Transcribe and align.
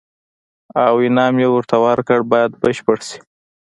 او 0.85 0.95
انعام 1.07 1.35
یې 1.41 1.47
ورته 1.51 1.75
ورکړ 1.85 2.19
باید 2.31 2.51
بشپړ 2.61 2.97
شي. 3.07 3.19